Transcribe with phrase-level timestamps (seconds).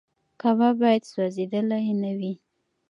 [0.41, 2.33] کباب باید سوځېدلی نه وي.